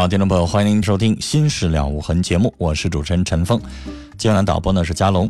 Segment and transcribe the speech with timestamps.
[0.00, 3.60] 好，听众朋友，欢迎您收听《新事了无痕》节目，我是主持人陈峰。
[4.16, 5.28] 接下来导播呢是佳龙。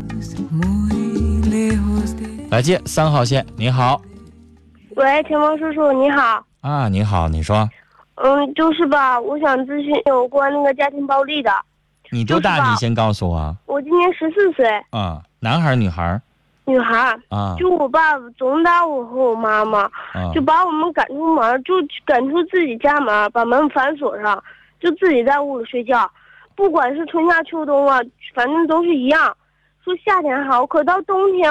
[2.53, 4.01] 来接三号线，你好
[4.95, 6.45] 喂，陈峰叔叔，你好。
[6.61, 7.69] 啊，你好，你说
[8.15, 11.51] 嗯，就是吧，我想咨询有关那个家庭暴力的。
[12.13, 12.59] 你多大？
[12.59, 13.57] 就是你先告诉我啊。
[13.67, 16.23] 我今年十四岁，啊，男孩儿女孩儿
[16.65, 17.21] 女孩儿。
[17.29, 19.81] 啊就我爸总打我和我妈妈，
[20.13, 21.75] 啊就把我们赶出门，就
[22.05, 24.41] 赶出自己家门，把门反锁上，
[24.81, 26.11] 就自己在屋里睡觉。
[26.57, 28.01] 不管是春夏秋冬啊，
[28.35, 29.37] 反正都是一样。
[29.85, 31.51] 说夏天好，可到冬天，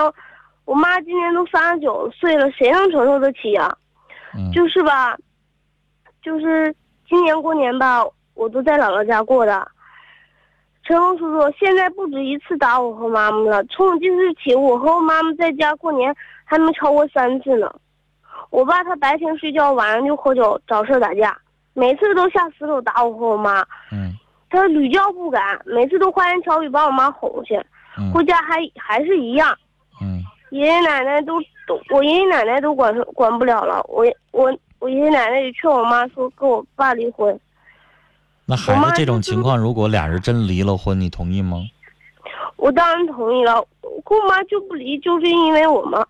[0.65, 3.75] 我妈今年都三十九岁了，谁能承受得起呀、
[4.35, 5.17] 嗯就是吧，
[6.21, 6.75] 就是
[7.07, 8.05] 今年过年吧，
[8.35, 9.67] 我都在姥姥家过的。
[10.83, 13.63] 陈红叔叔，现在不止一次打我和妈妈了。
[13.65, 16.15] 从我记事起，我和我妈妈在家过年
[16.45, 17.71] 还没超过三次呢。
[18.51, 21.37] 我爸他白天睡觉，晚上就喝酒找事儿打架，
[21.73, 23.61] 每次都下死手打我和我妈。
[23.91, 24.13] 嗯
[24.51, 27.55] 他屡教不改，每次都花言巧语把我妈哄去，
[27.99, 29.55] 嗯回家还还是一样。
[30.01, 33.79] 嗯爷爷奶奶都都，我爷爷奶奶都管管不了了。
[33.87, 37.39] 我我我爷爷奶奶也劝我妈说跟我爸离婚。
[38.47, 41.59] 那孩子这种情况，如果俩人真离了婚，你同意吗？
[42.55, 46.03] 我当然同意了，我跟我妈就不离，就是因为我妈，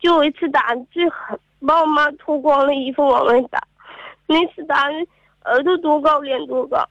[0.00, 3.62] 就有一次打最狠，把我妈脱光了衣服往外打，
[4.26, 4.94] 那次打的
[5.44, 6.88] 耳朵多高脸多高，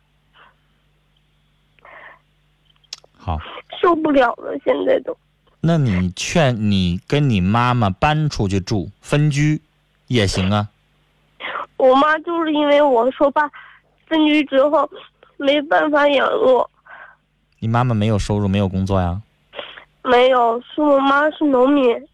[3.17, 3.37] 好，
[3.81, 5.15] 受不了了，现在都。
[5.61, 9.61] 那你劝你跟你妈妈搬出去住，分居
[10.07, 10.69] 也行啊。
[11.77, 13.49] 我妈就是因为我说爸
[14.07, 14.89] 分居之后
[15.37, 16.69] 没办法养我，
[17.59, 19.21] 你妈妈没有收入，没有工作呀？
[20.03, 22.07] 没有，是我妈是农民，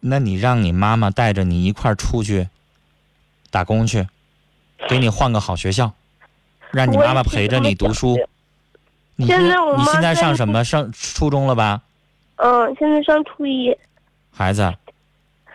[0.00, 2.48] 那你让你妈妈带着你一块儿出去
[3.50, 4.06] 打工去，
[4.88, 5.92] 给你换个好学校，
[6.70, 8.18] 让你妈妈陪着你读书。
[9.16, 10.64] 你现现在我你现在在上什么？
[10.64, 11.82] 上初中了吧？
[12.36, 13.76] 嗯，现在上初一。
[14.30, 14.72] 孩子，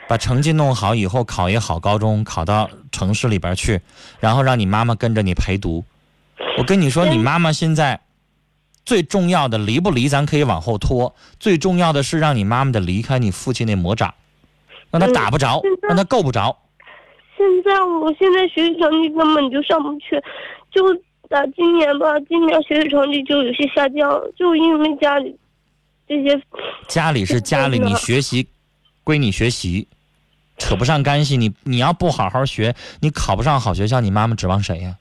[0.08, 3.80] 把成绩弄好以后，考一好高中，考到城市里边去，
[4.20, 5.86] 然后让你妈妈跟着你陪读。
[6.58, 8.02] 我跟你说，你妈妈现在
[8.84, 11.16] 最重要的离不离，咱可以往后拖。
[11.40, 14.14] 最重要的是让你妈妈的离开你父亲那魔掌，
[14.92, 16.58] 让他嗯打不着，让他够不着。
[17.44, 20.22] 现在我现在学习成绩根本就上不去，
[20.72, 20.82] 就
[21.28, 25.36] 打今年吧，今年学习成绩就有些下降，就因为家里
[26.08, 26.42] 这些
[26.88, 28.48] 家里是家里，你学习
[29.04, 29.88] 归你学习，
[30.58, 31.36] 扯不上干系。
[31.36, 34.96] 你你要不好好学，你考不上好学校，你妈妈指望谁呀？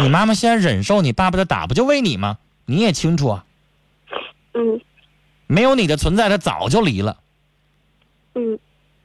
[0.00, 2.38] 你妈妈现在忍受你爸爸的打，不就为你吗？
[2.66, 3.44] 你也清楚啊，
[4.54, 4.80] 嗯
[5.46, 7.16] 没有你的存在，他早就离了。
[8.34, 8.58] 嗯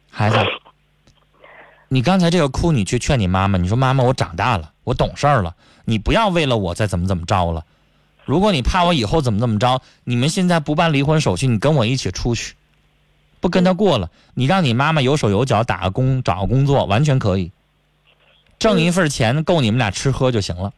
[0.10, 0.38] 孩子，
[1.94, 5.56] 你刚才这个哭，你去劝你妈妈，你说妈妈，我长大了，我懂事儿了，
[5.86, 7.64] 你不要为了我再怎么怎么着了。
[8.26, 12.56] 如果你怕我以后怎么怎么着，你们现在不办离婚手续，你跟我一起出去，
[13.40, 17.52] 不跟他过了，你让你妈妈有手有脚打个工，找个工作，完全可以，
[18.58, 20.74] 挣一份钱够你们俩吃喝就行了，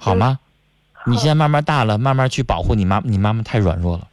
[0.00, 0.38] 好吗？
[1.04, 4.08] 你现在慢慢大了，慢慢去保护你妈，你妈妈太软弱了。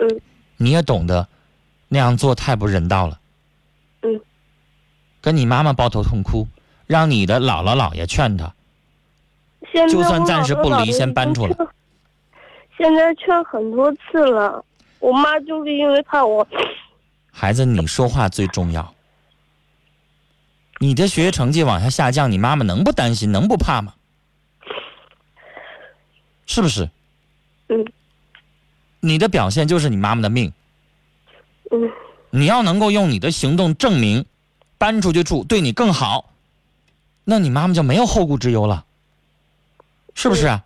[0.00, 0.20] 嗯
[0.58, 1.26] 你也懂得，
[1.88, 3.18] 那样做太不人道了。
[4.02, 4.20] 嗯，
[5.20, 6.46] 跟你妈妈抱头痛哭，
[6.86, 8.52] 让你的姥姥姥爷劝她。
[9.72, 11.56] 现在就算暂时不离先搬出来
[12.76, 14.64] 现在劝很多次了，
[14.98, 16.46] 我妈就是因为怕我。
[17.30, 18.92] 孩子，你说话最重要。
[20.78, 23.94] 你的学习成绩往下下降，你妈妈能不担心，能不怕吗？
[26.44, 26.90] 是不是？
[27.68, 27.86] 嗯。
[28.98, 30.52] 你的表现就是你妈妈的命。
[31.70, 31.90] 嗯。
[32.34, 34.24] 你要能够用你的行动证明，
[34.78, 36.30] 搬出去住对你更好，
[37.24, 38.86] 那你妈妈就没有后顾之忧了，
[40.14, 40.60] 是不是？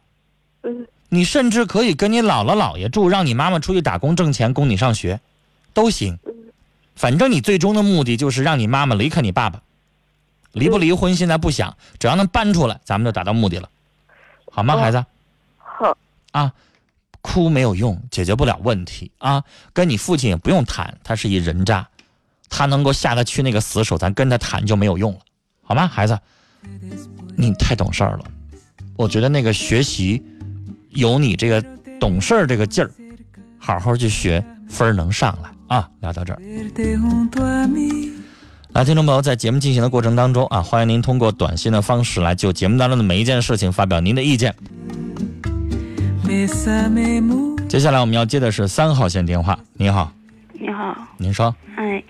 [0.63, 0.87] 嗯。
[1.09, 5.21] 你甚至可以跟你姥姥姥爷住，让你妈妈出去打工挣钱供你上学，
[5.75, 6.19] 都行。
[6.95, 9.61] 反正你最终的目的就是让你妈妈离开你爸爸。
[10.53, 13.69] 离不离婚现在不想，只要能搬出来，咱们就达到目的了，
[14.51, 15.05] 好吗，孩子？
[15.59, 15.97] 好。
[16.33, 16.53] 啊，
[17.27, 19.43] 哭没有用，解决不了问题啊。
[19.73, 21.89] 跟你父亲也不用谈，他是一人渣，
[22.49, 25.19] 他能够下得去那个死手，咱跟他谈就没有用了，
[25.61, 26.17] 好吗，孩子？
[27.37, 28.25] 你太懂事儿了，
[28.95, 30.23] 我觉得那个学习
[30.91, 31.61] 有你这个
[31.99, 32.91] 懂事儿这个劲儿，
[33.59, 35.91] 好好去学，分儿能上来啊。
[36.01, 36.41] 聊到这儿。
[38.73, 44.55] 来，听众朋友，在节目进行的过程当中啊，欢迎您通过短信的方式来就节目当中的每一件事情发表您的意见。
[47.69, 49.57] 接下来我们要接的是三号线电话。
[49.75, 50.13] 你好，
[50.55, 51.55] 你好，您说。
[51.77, 52.03] 哎，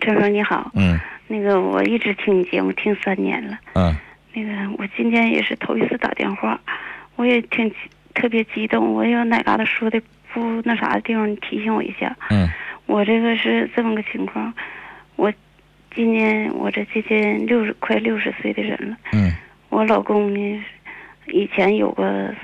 [0.00, 0.70] 陈叔你好。
[0.74, 0.98] 嗯。
[1.26, 3.58] 那个我一直听你节目听三年了。
[3.74, 3.96] 嗯。
[4.34, 6.60] 那个我今天也是头一次打电话，
[7.16, 7.72] 我也挺
[8.14, 8.92] 特别激动。
[8.92, 10.00] 我有哪嘎达说的
[10.34, 12.14] 不那啥的地方，你提醒我一下。
[12.28, 12.48] 嗯。
[12.86, 14.52] 我这个是这么个情况，
[15.16, 15.32] 我。
[15.94, 18.96] 今年我这接近六十快六十岁的人了。
[19.12, 19.30] 嗯。
[19.68, 20.64] 我老公呢，
[21.28, 22.34] 以前有个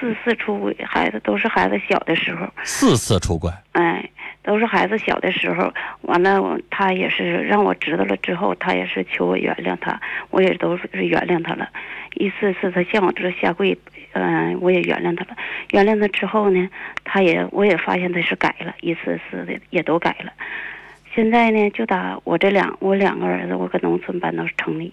[0.00, 2.46] 四次出轨，孩子都是孩子小的时候。
[2.64, 3.50] 四次出轨。
[3.72, 4.08] 哎，
[4.42, 5.72] 都是孩子小的时候，
[6.02, 11.68] 完了，他也是让我知道了之后，他也是求我原谅他，我也都是原谅他了。
[12.14, 13.78] 一次次他向我这下跪，
[14.12, 15.36] 嗯，我也原谅他了。
[15.70, 16.68] 原谅他之后呢，
[17.04, 20.32] 他也我也发现他是改了，一次次的也都改了。
[21.14, 24.92] 现在呢，就打我这两我两个儿子，我搁农村搬到城里，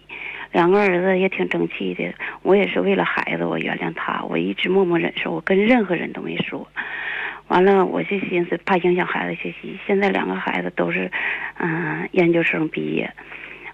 [0.56, 2.14] 两个儿子也挺争气的。
[2.42, 6.66] 我也是为了孩子，我原谅他，我一直默默忍受，我跟任何人都没说。
[7.50, 9.78] 完了，我就寻思怕影响孩子学习。
[9.86, 11.12] 现在两个孩子都是，
[11.58, 13.12] 嗯，研究生毕业，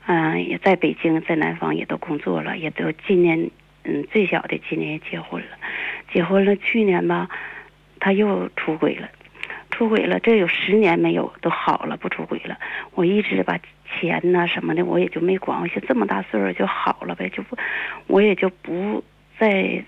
[0.07, 3.51] 嗯，也在北京，在南方也都工作了，也都今年，
[3.83, 5.50] 嗯，最小的今年也结婚了，
[6.12, 6.56] 结婚了。
[6.56, 7.30] 去年吧，
[8.00, 9.07] 他又出轨了。
[9.69, 12.57] 出轨了，这有十年没有都好了，不出轨了。
[12.95, 13.60] 我一直把
[14.00, 15.60] 钱呐什么的，我也就没管。
[15.60, 17.58] 我寻这么大岁数就好了呗，就不，
[18.08, 19.04] 我也就不
[19.38, 19.84] 再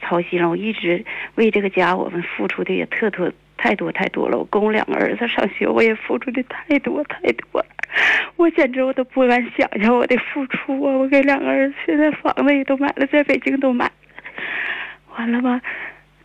[0.00, 0.48] 操心了。
[0.48, 1.04] 我一直
[1.34, 4.38] 为这个家，我们付出的也特特太多太多了。
[4.38, 7.66] 我供两个儿子上学，我也付出的太多太多了。
[8.36, 10.96] 我简直我都不敢想象我的付出啊！
[10.96, 13.90] 我给两个儿子现在房子也都买了，在北京都买。
[15.16, 15.60] 完了吧，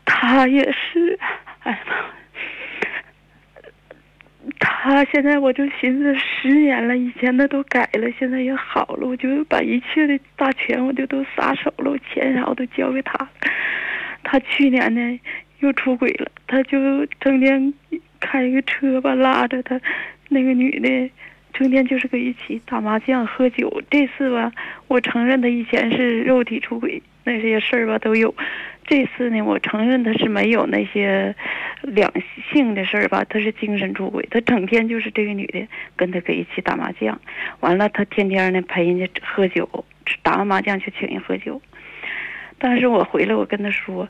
[0.05, 1.19] 他也是，
[1.63, 1.95] 哎呀妈！
[4.59, 13.27] 他现在我就寻思十年了，以前的都改了，现在也好了，我就把一切的大权我就都撒手了，我钱啥我都交给他。
[14.23, 15.19] 他去年呢
[15.59, 17.73] 又出轨了，他就整天
[18.19, 19.79] 开一个车吧，拉着他
[20.29, 21.11] 那个女的，
[21.53, 23.81] 整天就是搁一起打麻将喝酒。
[23.89, 24.51] 这次吧，
[24.87, 28.33] 我承认他以前是肉体出轨，那些事儿吧都有。
[28.87, 31.33] 这次呢，我承认他是没有那些
[31.81, 32.13] 两
[32.51, 34.27] 性的事儿吧，他是精神出轨。
[34.29, 37.19] 他整天就是这个女的跟他搁一起打麻将，
[37.61, 39.67] 完了他天天呢陪人家喝酒，
[40.21, 41.59] 打完麻将去请人喝酒。
[42.59, 44.07] 但是我回来我跟他说，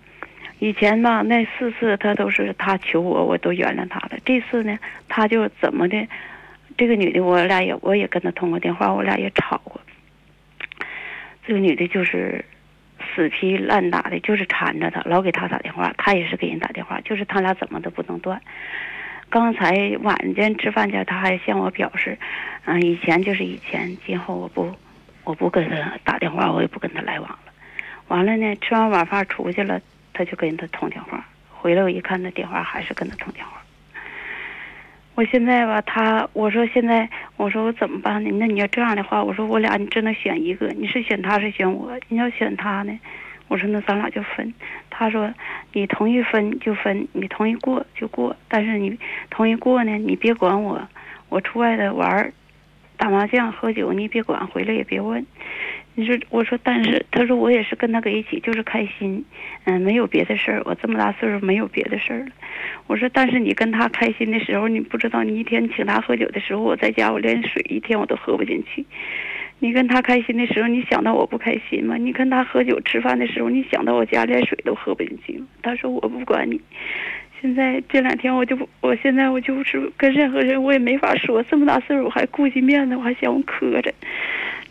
[0.59, 4.17] 以前吧那四次他都是他求我，我都原谅他了。
[4.25, 4.77] 这次呢，
[5.07, 6.05] 他就怎么的，
[6.77, 9.79] 这个女的我俩也我也跟他通过电话，我俩也吵过。
[11.47, 12.43] 这个女的就是。
[13.15, 18.41] 死皮烂打的，就是缠着他，老给他打电话，他也是给人打电话，就是他俩怎么都不能断。
[19.29, 22.17] 刚才晚间吃饭前，他还向我表示，
[22.65, 24.71] 嗯，以前就是以前，今后我不，
[25.23, 27.39] 我不跟他打电话，我也不跟他来往了。
[28.07, 29.81] 完了呢，吃完晚饭出去了，
[30.13, 33.53] 他就跟他通电话，回来我一看，那电话还是跟他通电话。
[35.15, 38.29] 我现在吧，他我说现在我说我怎么办呢？
[38.39, 41.91] 那你要这样的话，我说我俩你只能选一个，你是选他是选我？
[42.07, 42.97] 你要选他呢，
[43.49, 44.53] 我说那咱俩就分。
[44.89, 45.33] 他说
[45.73, 48.35] 你同意分就分，你同意过就过。
[48.47, 48.97] 但是你
[49.29, 50.87] 同意过呢，你别管我，
[51.27, 52.33] 我出外头玩儿
[52.95, 55.25] 打麻将、喝酒，你别管，回来也别问。
[55.97, 59.23] 你说，我说，但是他说我也是跟他搁一起，就是开心，
[59.63, 60.61] 嗯，没有别的事儿。
[60.65, 62.27] 我这么大岁数没有别的事儿了。
[62.87, 68.85] 我说，但是你跟他开心的时候，你不知道，你一天请他喝酒的时候，我在家我连水一天我都喝不进去。
[69.59, 71.95] 你跟他开心的时候，你想到我不开心吗？
[71.95, 75.47] 你跟他喝酒吃饭的时候，你想到我家连水都喝不进去吗？
[75.61, 76.59] 他说我不管你，
[77.41, 83.93] 现在这两天我就不，我现在我就是跟任何人我也没法说，这么大岁数我还顾及面子，我还嫌我磕碜。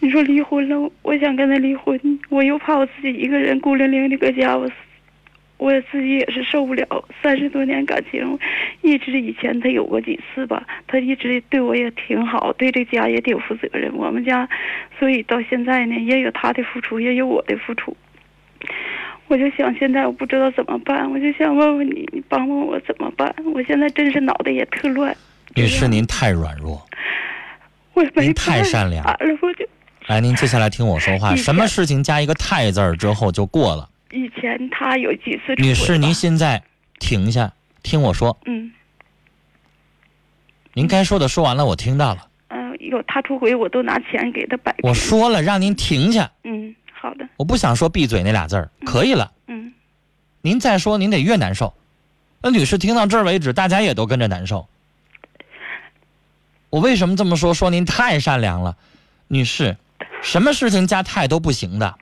[0.01, 1.99] 你说离婚了，我想跟他离婚，
[2.29, 4.71] 我又怕我自己一个人孤零零的搁家，我
[5.57, 6.87] 我自己也是受不了。
[7.23, 8.39] 三十多年感情，
[8.83, 13.91] 一直以前他有过几次吧，他一直对我也挺好，对这家也挺负责任。
[13.95, 14.49] 我们家，
[14.99, 17.97] 所以到现在呢，也有他的付出，也有我的付出。
[19.29, 23.35] 我就想，现在我不知道怎么办，我就想问问你，你帮帮我怎么办？
[23.55, 25.17] 我现在真是脑袋也特乱。
[25.57, 26.85] 女士，您太软弱，
[27.95, 29.67] 我没您太善良了，我就
[30.06, 33.88] 来，您接下来听我说话，什么事情加一个“太”字儿之后就过了。
[34.12, 36.62] 以前他有几次女士，您现在
[36.99, 38.70] 停下，听我说，嗯
[40.75, 42.28] 您该说的说完了，我听到了。
[42.49, 44.88] 嗯、呃有他出轨，我都拿钱给他摆平。
[44.88, 49.32] 我说了，让您停下，嗯，好的，我不想说闭嘴那俩字儿，可以了。
[49.46, 49.73] 嗯
[50.42, 51.73] 您再说，您得越难受。
[52.42, 54.68] 那女士听到这儿为止，大家也都跟着难受。
[56.68, 57.54] 我为什么这么说？
[57.54, 58.76] 说您太善良了，
[59.28, 59.78] 女士，
[60.25, 61.95] 什么事情加太都不行的。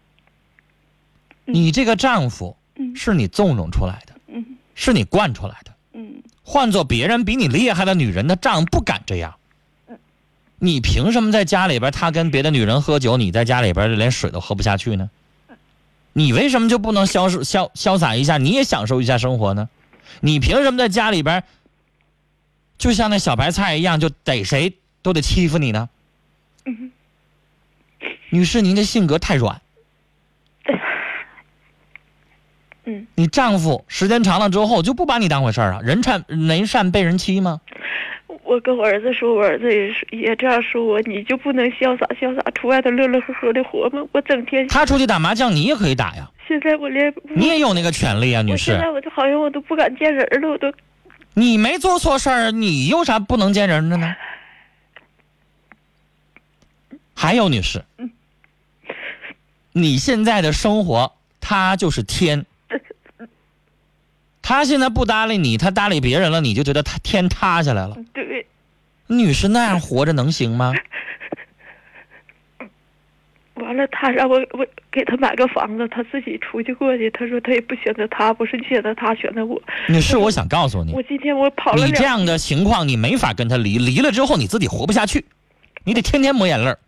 [1.45, 5.73] 你这个丈夫嗯是你纵容出来的，嗯是你惯出来的。
[5.95, 9.35] 嗯换做别人比你厉害的女人，她丈夫不敢这样。
[10.59, 15.11] 你凭什么在家里边，他跟别的女人喝酒，你在家里边连水都喝不下去呢？
[16.13, 19.69] 你为什么就不能潇潇潇洒一下，你也享受一下生活呢？
[20.21, 21.43] 你凭什么在家里边，
[22.79, 25.89] 就像那小白菜一样，就逮谁都得欺负你呢？
[26.65, 26.93] 嗯
[28.31, 29.61] 女士，您的性格太软。
[32.85, 35.81] 嗯，你丈夫时间长了之后就不把你当回事儿啊？
[35.83, 37.61] 人善人善被人欺吗？
[38.45, 44.03] 我跟我儿子说，我儿子也是也这样说我，你就不能潇洒潇洒出外头乐乐呵呵的活吗？
[44.13, 48.91] 我整天他出去打麻将，你也可以打呀，现在我连你也有那个权利啊，女士我现在。
[48.91, 50.73] 我就好像我都不敢见人了，我都
[51.35, 54.15] 你没做错事儿，你有啥不能见人的呢？
[57.15, 57.85] 还有，女士，
[59.73, 62.45] 你现在的生活，他就是天。
[64.43, 67.97] 他现在不搭理你，他搭理别人了，你就觉得他天塌下来了。
[68.13, 68.47] 对。
[69.07, 70.73] 女士那样活着能行吗？
[73.55, 77.11] 完了，他让我我给他买个房子，他自己出去过去。
[77.11, 79.61] 他说他也不选择他，不是选择他，选择我。
[79.89, 85.27] 女士，我想告诉你我，今天我跑了，你这样的情况，你没法跟他离，离了之后你自己活不下去，
[85.85, 86.79] 你得天天抹眼泪儿，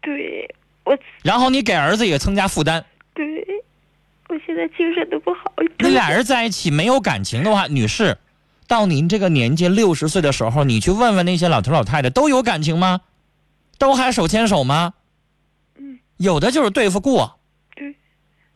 [0.00, 2.84] 对我然后你给儿子也增加负担。
[3.14, 3.24] 对，
[4.28, 5.52] 我现在精神都不好。
[5.78, 8.16] 那俩人在一起没有感情的话，女士，
[8.66, 13.00] 到您这个年纪六十岁的时候，你去问问那些老头老太太，都有感情吗？
[13.76, 14.94] 都还手牵手吗？
[15.76, 17.38] 嗯，有的就是对付过，
[17.76, 17.94] 对，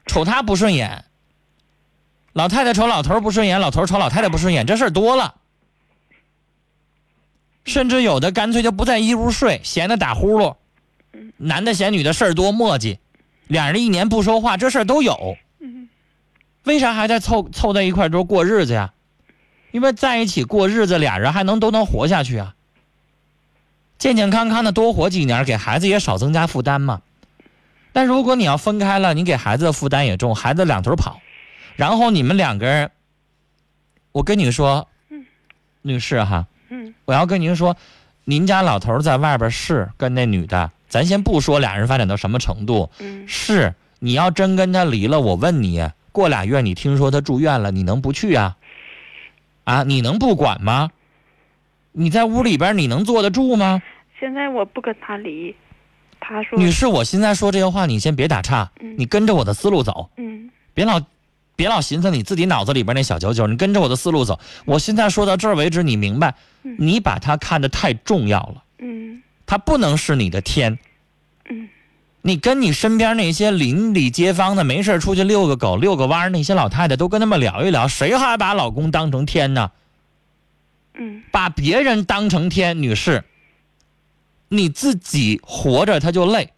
[0.07, 1.05] 瞅他不顺眼，
[2.33, 5.35] 老太太瞅老头不顺眼，老头瞅老太太不顺眼，这事儿多了。
[7.65, 10.57] 甚至有的干脆就不在一屋睡，闲的打呼噜，
[11.43, 12.99] 男的嫌女的事儿多磨叽，
[13.49, 15.37] 俩人一年不说话，这事儿都有。
[15.61, 15.89] 嗯
[16.65, 18.93] 为啥还在凑凑在一块儿都过日子呀？
[19.73, 22.55] 因为在一起过日子，俩人还能都能活下去啊。
[23.99, 27.03] 健健康康的多活几年，给孩子也少增加负担嘛。
[27.93, 31.21] 但如果你要分开了，你给孩子的负担也重，孩子两头跑，
[31.75, 32.91] 然后你们两个人，
[34.13, 34.89] 我跟你说，
[35.83, 37.77] 女士哈，嗯我要跟您说，
[38.25, 45.83] 您家老头在外边是跟那女的，咱先不说俩人发展到什么程度，嗯是你要真跟他离了，我问你，
[46.13, 48.59] 过俩月你听说他住院了，你能不去啊？
[49.65, 50.91] 啊，你能不管吗？
[51.93, 53.81] 你在屋里边你能坐得住吗？
[54.21, 55.57] 现在我不跟他离，
[56.21, 61.01] 他说女士，我现在说这些话，你先别打岔，嗯你跟着我的思路走，嗯别老
[61.57, 64.39] 别老寻思你自己脑子里边那小九九，你跟着我的思路走。
[64.67, 66.35] 我现在说到这儿为止，你明白？
[66.65, 70.79] 嗯你把他看得太重要了，嗯他不能是你的天。
[71.49, 71.69] 嗯
[72.25, 79.73] 你跟你身边那些邻里街坊的没事出去遛个狗、遛个弯儿那些老太太，都跟他们聊一聊，谁还把老公当成天呢？
[80.95, 83.25] 嗯把别人当成天，女士，
[84.49, 86.53] 你自己活着他就累。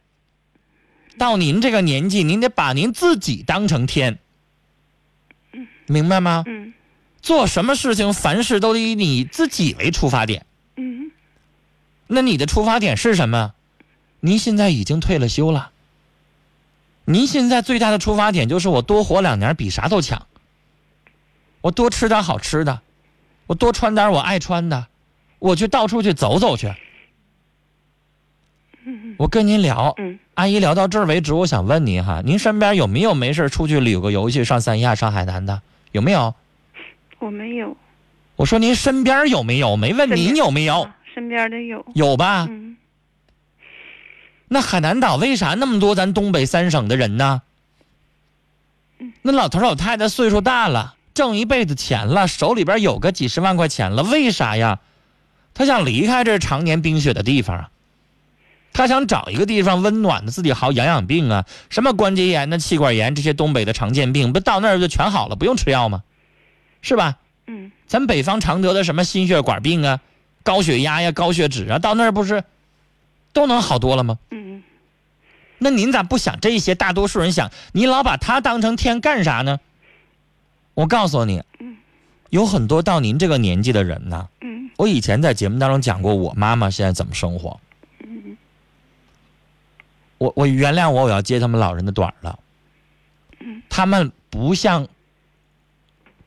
[1.16, 4.18] 到您这个年纪，您得把您自己当成天，
[5.86, 6.44] 明白吗？
[6.46, 6.74] 嗯
[7.22, 10.44] 做什么事情，凡事都得以你自己为出发点。
[12.14, 13.52] 嗯那你的出发点是什么？
[14.21, 15.71] 您现在已经退了休了。
[17.04, 20.26] 您现在最大的出发点就是我多活两年比啥都强。
[21.61, 22.80] 我多吃点好吃的，
[23.47, 24.87] 我多穿点我爱穿的，
[25.40, 26.73] 我去到处去走走去。
[29.16, 35.61] 我跟您聊，嗯阿姨聊到这儿为止，我想问您哈，您身边有没有没事出去旅个游去上三亚、上海南的？
[35.90, 36.35] 有没有？
[37.18, 37.76] 我没有，
[38.37, 39.76] 我说您身边有没有？
[39.76, 42.47] 没问您有没有，啊身边的有，有吧？
[42.50, 42.76] 嗯，
[44.49, 47.42] 那海南岛为啥那么多咱东北三省的人呢？
[49.23, 54.80] 那老头老太太岁数大了，挣一辈子钱了，手里边有个几十万块钱了，为啥呀？
[55.52, 57.71] 他想离开这常年冰雪的地方啊，
[58.73, 66.02] 他想找一个地方温暖的，自己好养养病啊，什么关节炎呐、气管炎这些东北的常见病，不到那儿就全好了，不用吃药吗？
[66.83, 67.18] 是吧？
[67.47, 70.00] 嗯，咱北方常得的什么心血管病啊、
[70.44, 72.44] 高血压呀、高血脂啊，到那儿不是
[73.32, 74.16] 都能好多了吗？
[74.30, 74.62] 嗯，
[75.58, 76.76] 那您咋不想这些？
[76.76, 79.58] 大多数人想，你老把他当成天干啥呢？
[80.74, 81.42] 我告诉你，
[82.30, 87.58] 有很多到您这个年纪的人呢，嗯，我以前在节目当中讲过，我妈妈现在怎么生活。
[90.18, 92.38] 我我原谅我，我要接他们老人的短儿了。
[93.68, 94.86] 他们不像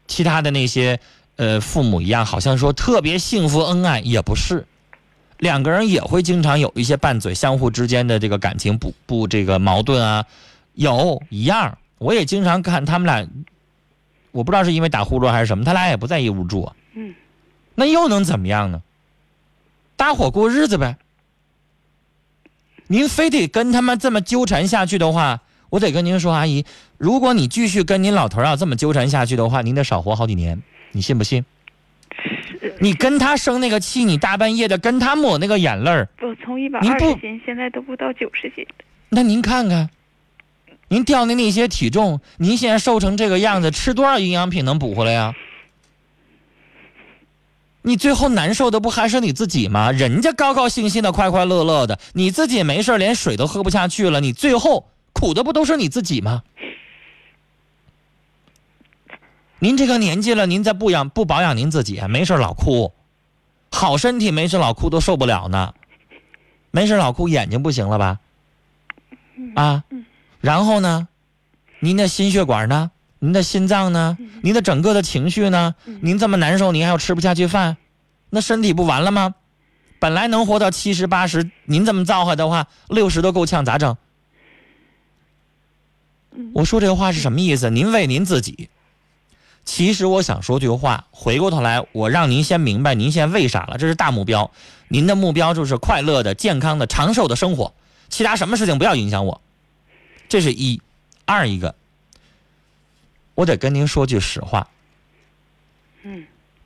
[0.08, 1.00] 其他的那些
[1.38, 4.66] 呃父母一样，好像说特别幸福恩爱，也不是。
[5.40, 10.26] 两个人也会经常有一些拌嘴，相互之间的这个感情不不这个矛盾啊，
[10.74, 11.78] 有一样。
[12.00, 13.28] 我也经常看他们俩，
[14.32, 16.76] 我不知道是因为打呼噜还是什么，他俩也不在一屋住啊。
[16.94, 17.16] 嗯，
[17.74, 18.82] 那又能怎么样呢？
[19.96, 20.98] 搭伙过日子呗。
[22.88, 26.66] 您非得跟他们这么纠缠下去的话，我得跟您说，阿姨，
[26.98, 31.44] 如果你继续跟您老头儿要这么纠缠下去的话，您得少活好几年，你信不信？
[32.80, 38.86] 你跟他生那个气，你大半夜的跟他抹那个眼泪儿，我从一百二十斤，现在都不到九十斤了。
[39.10, 39.90] 那您看看，
[40.90, 45.34] 您掉的那些体重，您现在瘦成这个样子，吃多少营养品能补回来呀？
[47.84, 49.92] 你最后难受的不还是你自己吗？
[49.92, 56.42] 人家高高兴兴的、快快乐乐的，你自己没事儿连水都喝不下去了，你最后苦的不都是你自己吗？
[59.60, 62.94] 您这个年纪了，您再不养不保养您自己，没事老哭，
[63.72, 65.74] 好身体没事老哭都受不了呢，
[66.72, 68.20] 没事老哭眼睛不行了吧？
[69.56, 69.84] 啊，
[70.42, 71.08] 然后呢，
[71.80, 72.92] 您的心血管呢？
[73.20, 74.16] 您的心脏呢？
[74.44, 75.74] 您的整个的情绪呢？
[76.02, 77.78] 您这么难受，您还要吃不下去饭，
[78.30, 79.34] 那身体不完了吗？
[80.00, 83.98] 本来能活到七十八十，您这么造化的话，六十都够呛，咋整？
[86.54, 87.72] 我说这话是什么意思？
[87.72, 88.70] 您为您自己。
[89.68, 94.50] 其实我想说句话，回过头来，我让您先明白您现在为啥了，这是大目标。
[94.88, 97.74] 您的目标就是快乐的、健康的、长寿的生活，
[98.08, 99.42] 其他什么事情不要影响我。
[100.30, 100.82] 这是一，
[101.26, 101.76] 二一个，
[103.36, 104.70] 我得跟您说句实话。
[106.04, 106.26] 嗯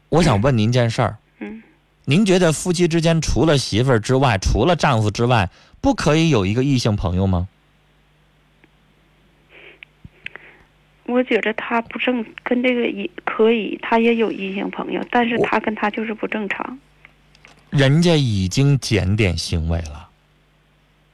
[0.10, 1.64] 我想问您件事儿，嗯，
[2.06, 5.50] 您觉得夫妻之间除了媳妇儿之外，除了丈夫之外，
[5.82, 7.48] 不可以有一个异性朋友吗？
[11.12, 16.80] 我觉着他不正，跟这个也可以，他也有异性朋友，但是他跟他就是不正常。
[17.69, 20.10] 人家已经检点行为了，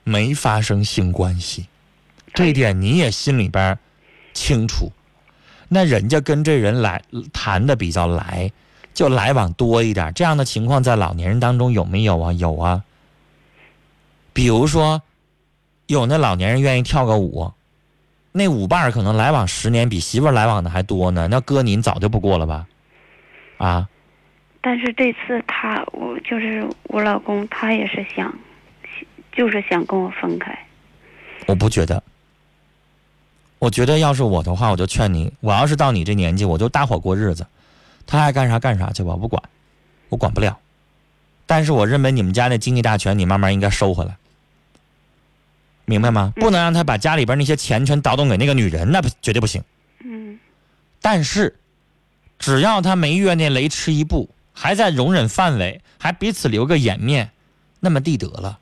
[0.03, 1.67] 没发生性关系，
[2.33, 3.77] 这一点你也心里边
[4.33, 4.91] 清楚。
[5.69, 7.01] 那人家跟这人来
[7.33, 8.51] 谈的比较来，
[8.93, 12.31] 就来往多一点，这样的情况在老年人当中有没有啊？
[12.33, 12.83] 有啊。
[14.33, 15.01] 比如说，
[15.87, 17.51] 有那老年人愿意跳个舞，
[18.37, 21.27] 那舞伴儿可能来往十年，比媳妇儿来往的还多呢。
[21.29, 22.67] 那哥您早就不过了吧？
[23.57, 23.89] 啊？
[24.61, 28.33] 但是这次他，我就是我老公，他也是想，
[29.31, 30.57] 就是想跟我分开。
[31.47, 32.01] 我不觉得。
[33.59, 37.47] 我觉得要是我的话，我就劝你，我要是到你这年纪，我就搭伙过日子，
[38.05, 39.41] 他爱干啥干啥去吧，我不管，
[40.09, 40.57] 我管不了。
[41.47, 44.15] 但是我认为你们家那经济大权，你慢慢应该收回来，
[45.89, 46.33] 明白吗？
[46.35, 49.63] 不能让他把家里边那些钱全倒腾给那个女人，那不绝对不行。
[50.03, 50.37] 嗯
[51.01, 51.55] 但是，
[52.37, 57.31] 只要他没越那雷池一步，还在容忍范围，还彼此留个颜面，
[57.79, 58.59] 那么地得了。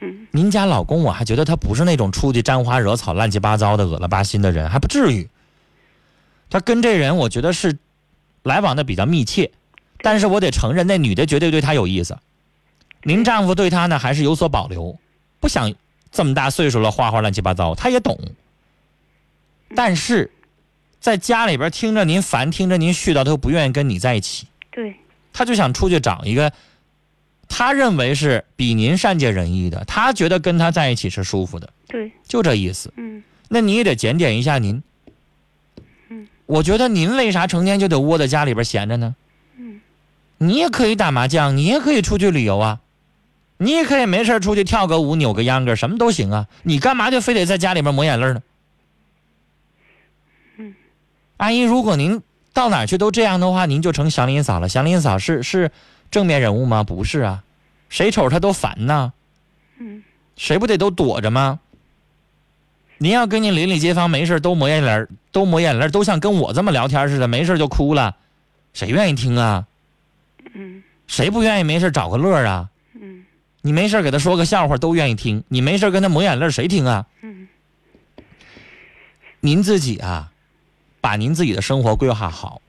[0.00, 5.28] 嗯您家老公，我还觉得他不是那种出去沾花惹草、乱七八糟的、恶了巴心的人，还不至于。
[6.50, 7.78] 他跟这人，我觉得是
[8.42, 9.52] 来往的比较密切，
[10.02, 12.18] 但是我得承认，那女的绝对对他有意思。
[13.04, 14.98] 您丈夫对她呢，还是有所保留，
[15.38, 15.72] 不想
[16.10, 18.18] 这么大岁数了，花花乱七八糟，他也懂。
[19.76, 20.30] 但是，
[21.00, 24.46] 在家里边听着您烦，听着您絮叨，他又不愿意跟你在一起。
[24.70, 24.96] 对，
[25.32, 26.52] 他就想出去找一个，
[27.48, 32.92] 他认为是比您善解人意的，他觉得跟他在一起是舒服的，对，就这意思。
[32.96, 34.82] 嗯那你也得检点一下您。
[36.10, 39.16] 嗯，我觉得您为啥成天就得窝在家里边闲着呢？
[39.56, 39.80] 嗯，
[40.36, 42.80] 你也可以打麻将，你也可以出去旅游啊，
[43.58, 46.46] 你也可以没事出去跳个舞、扭个秧歌，什么都行啊。
[46.62, 48.42] 你干嘛就非得在家里边抹眼泪呢？
[50.56, 50.74] 嗯，
[51.36, 54.68] 阿姨，如果您到哪去都这样的话，您就成祥林嫂了。
[54.68, 55.70] 祥林嫂是是
[56.10, 56.84] 正面人物吗？
[56.84, 57.42] 不是啊，
[57.88, 59.12] 谁瞅她都烦呐。
[59.78, 60.02] 嗯
[60.36, 61.58] 谁不得都躲着吗？
[62.98, 68.16] 您要跟您邻里街坊没事都抹眼泪，都抹眼泪，都像跟我这么聊天似的，没事就哭了，
[68.72, 69.66] 谁愿意听啊？
[70.54, 72.68] 嗯谁不愿意没事找个乐啊？
[73.62, 77.06] 嗯你没事给他说个笑话都愿意听，你没事跟他抹眼泪谁听啊？
[77.22, 77.48] 嗯。
[79.40, 80.30] 您自己啊，
[81.00, 82.62] 把您自己的生活规划好。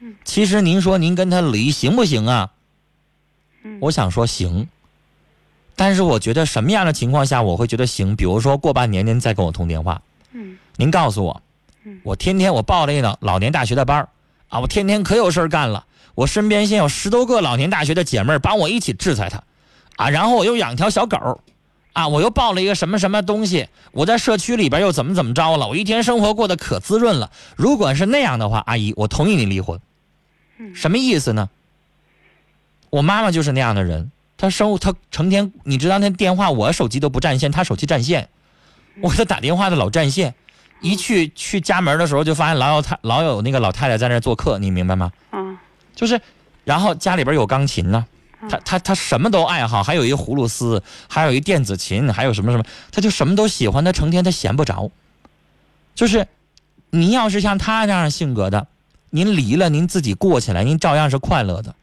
[0.00, 0.16] 嗯。
[0.24, 2.50] 其实您说您跟他离行不行啊？
[3.62, 4.68] 嗯，我想说行，
[5.76, 8.16] 但是我觉得什么样的情况下我会觉得行？
[8.16, 10.58] 比如说过半年您再跟我通电话，嗯。
[10.76, 11.40] 您告诉我
[11.84, 14.08] 嗯，我天天我报了一个老年大学的班儿
[14.48, 19.42] 啊，我天天可有事儿干了，我身边现有十多个老年大学的姐妹儿帮我一起制裁他，
[19.96, 21.38] 啊，然后我又养条小狗儿，
[21.92, 27.30] 啊，我又抱了一个什么什么东西，我在社区里边又怎么怎么着了，我一天生活过得可滋润了。
[27.56, 29.78] 如果是那样的话，阿姨，我同意你离婚。
[30.58, 31.48] 嗯什么意思呢？
[32.90, 38.28] 我妈妈就是那样的人，她生她成天，你知道那电话我手机都不占线，她手机占线，
[39.02, 40.34] 我给她打电话的老占线，
[40.80, 45.10] 一去去家门的时候就发现老有太老有那个老太太在那儿做客，你明白吗？
[45.32, 45.58] 嗯
[45.92, 46.20] 就是，
[46.64, 48.06] 然后家里边有钢琴呢、
[48.48, 54.90] 她她她什么都爱好，还有一葫芦丝，还有一电子琴，还有什么什么，他就什么都喜欢，他成天他闲不着。
[55.94, 56.26] 就是，
[56.90, 58.66] 您要是像他这样性格的，
[59.10, 61.74] 您离了您自己过起来，您照样是快乐的。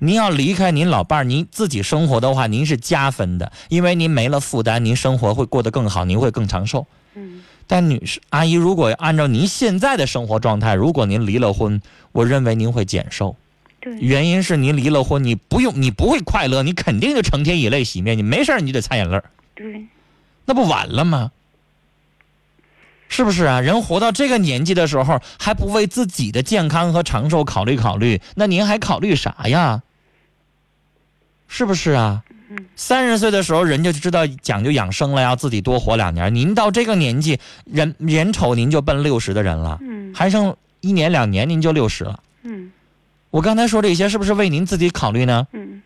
[0.00, 6.86] 您要离开您老伴儿，您自己生活的话，您是加分的，因为您没了负担，您生活会过得更好，您会更长寿。
[7.14, 13.36] 嗯但女士阿姨，如果按照您现在的生活状态，如果您离了婚，我认为您会减寿。
[13.82, 19.24] 对原因是您离了婚，你不用，你不会快乐，你肯定就成天以泪洗面，你没事儿你就得擦眼泪儿，
[19.56, 19.84] 对
[20.44, 21.32] 那不晚了吗？
[23.08, 23.60] 是不是啊？
[23.60, 29.82] 人活到这个年纪的时候，还不为自己的健康和长寿考虑考虑，那您还考虑啥呀？
[31.48, 32.22] 是不是啊？
[32.76, 36.34] 三十岁的时候，人就知道讲究养生了，要自己多活两年。
[36.34, 42.20] 您到这个年纪，人眼瞅您就奔六十的人了，嗯还剩一年两年您就六十了。
[42.44, 42.70] 嗯
[43.32, 45.48] 我刚才说这些，是不是为您自己考虑呢？
[45.52, 45.82] 嗯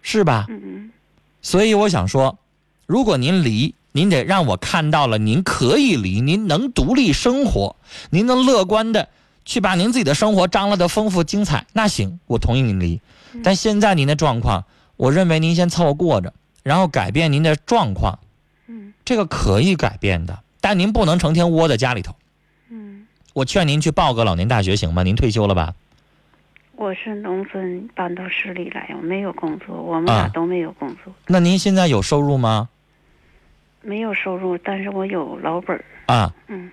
[0.00, 0.46] 是吧？
[0.48, 0.90] 嗯嗯
[1.42, 2.38] 所以我想说，
[2.86, 7.76] 如果您离，您得让我看到了您可以离，您能独立生活，
[8.08, 9.10] 您能乐观的
[9.44, 13.00] 去把您自己的生活张罗的丰富精彩，那行，我同意您离。
[13.44, 14.64] 但现在您的状况，
[14.96, 18.18] 我认为您先凑合过着，然后改变您的状况，
[18.66, 22.14] 嗯这个可以改变的，但您不能成天窝在家里头。
[22.70, 25.02] 嗯，我劝您去报个老年大学行吗？
[25.02, 25.74] 您退休了吧？
[26.76, 32.68] 我是农村搬到市里来，我没有工作，我们俩啊都没有工作，那您现在有收入吗？
[33.80, 35.84] 没有收入，但是我有老本儿。
[36.06, 36.70] 啊，嗯，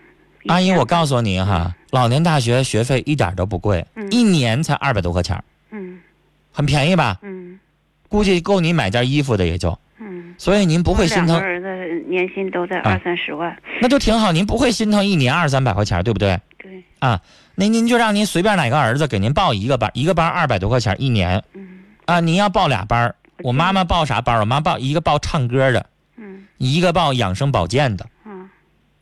[0.47, 4.11] 阿姨，我告诉诉您哈，老年大学学费一点都不贵，嗯。
[4.11, 5.99] 一年才二百多块钱儿，嗯。
[6.51, 7.17] 很便宜吧？
[7.21, 7.59] 嗯。
[8.09, 12.91] 估计够你买件衣服的也就，嗯，所以您不会心疼，儿子年薪都在啊。
[12.91, 16.39] 二三十万，那就挺好，您不会心疼一年二三百块钱儿，对不对？
[16.57, 17.21] 对，啊，
[17.55, 24.39] 那您就让您随便哪个儿子给您报一个班，一个班二百多块钱一年嗯啊，您要报俩班儿，我妈妈报啥班？
[24.39, 25.85] 我妈报一个报唱歌的，
[26.17, 28.49] 嗯一个报养生保健的嗯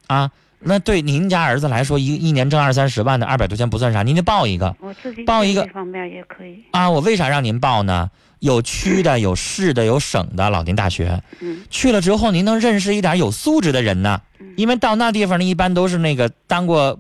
[0.07, 0.31] 啊。
[0.63, 6.87] 那对您家儿子来说，一一年挣二三十万的，二百多钱不算啥，您就报一个我自己报一个方面也可以，啊。
[6.89, 8.11] 我为啥让您报呢？
[8.37, 14.21] 有区的，有市的，有省的老年大学，嗯去了之后，您能认识一点有素质的人呢。
[14.57, 16.99] 因为到那地方呢，一般都是那个当过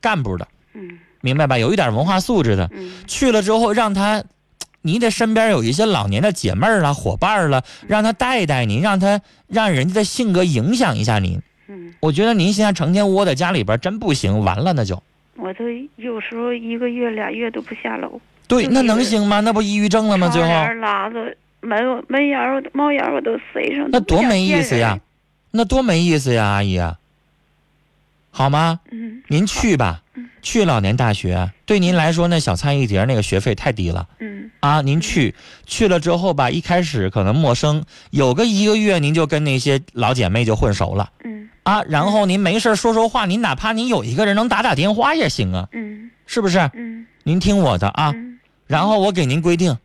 [0.00, 1.58] 干部的，嗯明白吧？
[1.58, 2.68] 有一点文化素质的。
[2.72, 4.22] 嗯去了之后，让他，
[4.82, 11.40] 你得身边有一些老年的姐妹儿啦、伙伴儿啦，让他带带您，让他让人家的性格影响一下您。
[11.68, 15.02] 嗯，我觉得您现在成天窝在家里边真不行，完了那就。
[15.34, 15.64] 我都
[15.96, 19.40] 有时候一个月俩月都不下楼，对，那能行吗？
[19.40, 20.28] 那不抑郁症了吗？
[20.28, 24.98] 最后拉着门门檐儿帽檐儿我都塞上，那多没意思呀！
[25.50, 26.98] 那多没意思呀，阿姨啊。
[28.30, 28.80] 好吗？
[28.92, 30.02] 嗯您去吧，
[30.46, 34.80] 去老年大学，对您来说那小菜一碟那个学费太低了嗯啊！
[34.80, 35.34] 您去
[35.66, 41.82] 去了之后吧，一开始可能陌生，有个一个月您就跟那些老姐妹就混熟了嗯啊。
[41.82, 46.60] 然后您没事儿说说话，您哪怕您有一个人能打打电话也行啊，嗯是不是？
[46.74, 49.76] 嗯您听我的啊，嗯然后我给您规定，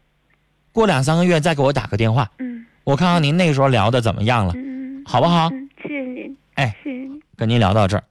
[0.72, 5.50] 过两三个月再给我打个电话，嗯我看看您那时候聊的怎么样了，嗯，好不好？
[5.50, 7.20] 嗯，谢谢您，哎，谢谢您。
[7.36, 8.04] 跟您聊到这儿。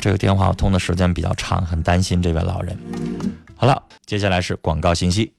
[0.00, 2.76] 这个电话通的时间比较长，很担心这位老人。
[3.54, 5.32] 好了，接下来是广告信息。